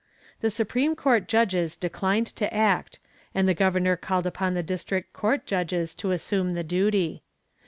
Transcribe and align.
The 0.39 0.49
supreme 0.49 0.95
court 0.95 1.27
judges 1.27 1.75
declined 1.77 2.25
to 2.37 2.51
act, 2.51 2.97
and 3.35 3.47
the 3.47 3.53
governor 3.53 3.95
called 3.95 4.25
upon 4.25 4.55
the 4.55 4.63
district 4.63 5.13
court 5.13 5.45
judges 5.45 5.93
to 5.93 6.09
assume 6.09 6.55
the 6.55 6.63
duty. 6.63 7.21